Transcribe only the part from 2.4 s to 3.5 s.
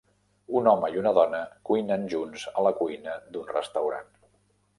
a la cuina d'un